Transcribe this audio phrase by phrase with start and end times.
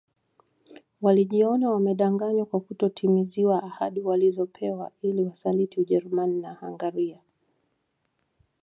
[1.01, 7.21] Walijiona wamedanganywa kwa kutotimiziwa ahadi walizopewa ili Wasaliti Ujerumani na Hungaria